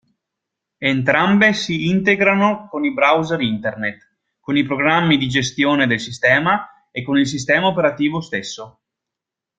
Entrambe 0.79 1.53
si 1.53 1.87
integrano 1.89 2.67
con 2.71 2.83
i 2.85 2.91
browser 2.91 3.39
Internet, 3.39 4.15
con 4.39 4.57
i 4.57 4.65
programmi 4.65 5.15
di 5.15 5.27
gestione 5.29 5.85
del 5.85 5.99
sistema 5.99 6.87
e 6.89 7.03
con 7.03 7.19
il 7.19 7.27
sistema 7.27 7.67
operativo 7.67 8.19
stesso. 8.19 8.79